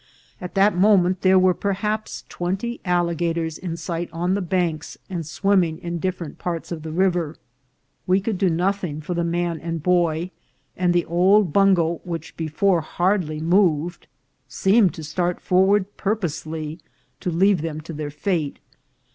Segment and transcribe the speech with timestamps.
[0.41, 5.77] At that moment there were perhaps twenty alligators in sight on the banks and swimming
[5.77, 7.37] in different parts of the river.
[8.07, 10.31] We could do nothing for the man and boy,
[10.75, 14.07] and the old bungo, which before hardly moved,
[14.47, 16.79] seemed to start forward purpose ly
[17.19, 18.57] to leave them to their fate.